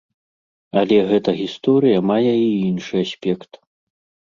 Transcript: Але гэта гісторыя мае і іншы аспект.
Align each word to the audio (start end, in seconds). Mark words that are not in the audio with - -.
Але 0.81 0.97
гэта 1.11 1.35
гісторыя 1.41 1.99
мае 2.13 2.33
і 2.33 2.49
іншы 2.71 2.95
аспект. 3.05 3.51